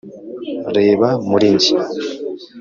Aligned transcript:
reba 0.75 1.07
muri 1.29 1.47
njye 1.55 1.73